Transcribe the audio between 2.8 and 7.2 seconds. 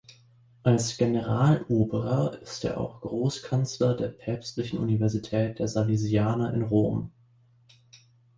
Großkanzler der Päpstlichen Universität der Salesianer in Rom.